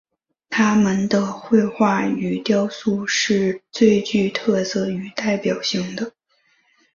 [0.49, 6.13] 他们的绘画与雕塑是最具特色与代表性的。